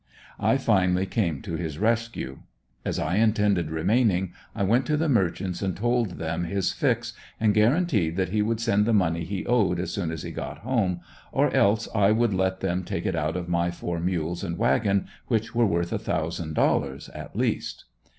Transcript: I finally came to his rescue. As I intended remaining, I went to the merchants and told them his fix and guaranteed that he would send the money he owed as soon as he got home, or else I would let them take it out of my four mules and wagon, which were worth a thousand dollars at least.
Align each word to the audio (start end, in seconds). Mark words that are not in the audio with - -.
I 0.39 0.57
finally 0.57 1.05
came 1.05 1.43
to 1.43 1.57
his 1.57 1.77
rescue. 1.77 2.39
As 2.83 2.97
I 2.97 3.17
intended 3.17 3.69
remaining, 3.69 4.33
I 4.55 4.63
went 4.63 4.87
to 4.87 4.97
the 4.97 5.07
merchants 5.07 5.61
and 5.61 5.77
told 5.77 6.17
them 6.17 6.43
his 6.45 6.73
fix 6.73 7.13
and 7.39 7.53
guaranteed 7.53 8.15
that 8.15 8.29
he 8.29 8.41
would 8.41 8.59
send 8.59 8.87
the 8.87 8.93
money 8.95 9.23
he 9.25 9.45
owed 9.45 9.79
as 9.79 9.93
soon 9.93 10.09
as 10.09 10.23
he 10.23 10.31
got 10.31 10.61
home, 10.65 11.01
or 11.31 11.53
else 11.53 11.87
I 11.93 12.13
would 12.13 12.33
let 12.33 12.61
them 12.61 12.83
take 12.83 13.05
it 13.05 13.15
out 13.15 13.37
of 13.37 13.47
my 13.47 13.69
four 13.69 13.99
mules 13.99 14.43
and 14.43 14.57
wagon, 14.57 15.05
which 15.27 15.53
were 15.53 15.67
worth 15.67 15.93
a 15.93 15.99
thousand 15.99 16.55
dollars 16.55 17.07
at 17.09 17.35
least. 17.35 17.85